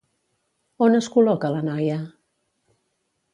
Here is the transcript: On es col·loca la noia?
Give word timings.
On 0.85 0.99
es 0.99 1.09
col·loca 1.17 1.51
la 1.57 1.61
noia? 1.67 1.99